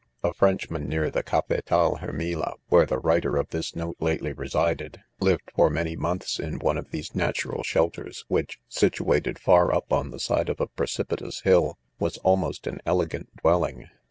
[0.23, 3.99] A Frenchman, near the "Cafetal Heftmla," (where the writer of this / NOTES.
[3.99, 8.57] 225 ftote lately resided,) lived for many months in one of these natural shelters, Which
[8.67, 13.89] situated, far up, on the side of a precipitous hill, Was almost an ekgamt dwelling.